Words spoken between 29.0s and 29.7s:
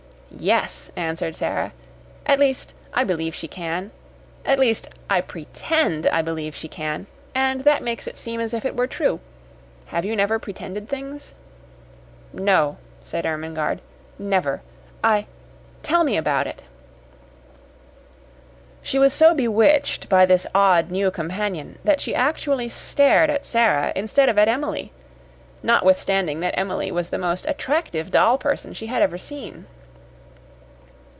ever seen.